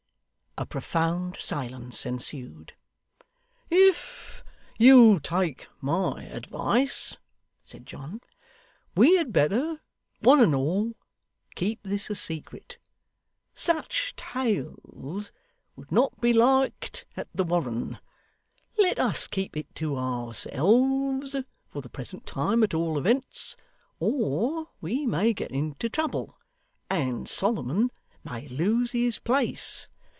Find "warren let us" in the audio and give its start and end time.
17.45-19.27